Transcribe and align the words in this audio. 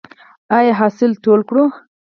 آیا 0.57 0.73
حاصل 0.79 1.11
ټول 1.23 1.39
کړو؟ 1.49 1.65